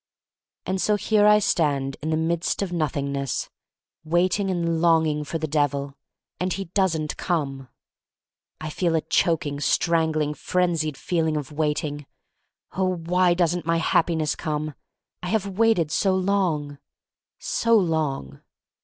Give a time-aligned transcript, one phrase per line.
[0.65, 3.51] And so here I stand in the midst of Nothingness
[4.03, 5.95] waiting and longing for the Devil,
[6.39, 7.69] and he doesn't come.
[8.59, 12.07] I feel a choking, strangling, frenzied feeling of waiting—
[12.71, 14.73] oh, why doesn't my Happiness come!
[15.21, 16.79] I have waited so long—
[17.37, 18.41] so long.